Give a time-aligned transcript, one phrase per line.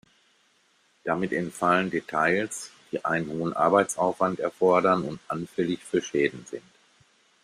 [1.03, 6.63] Damit entfallen Details, die einen hohen Arbeitsaufwand erfordern und anfällig für Schäden sind.